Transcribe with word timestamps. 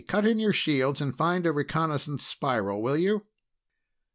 Cut 0.07 0.25
in 0.25 0.39
your 0.39 0.51
shields 0.51 0.99
and 0.99 1.15
find 1.15 1.45
a 1.45 1.51
reconnaissance 1.51 2.25
spiral, 2.25 2.81
will 2.81 2.97
you?" 2.97 3.27